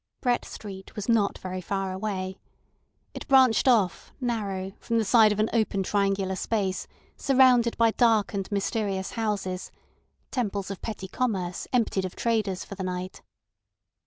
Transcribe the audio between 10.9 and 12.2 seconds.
commerce emptied of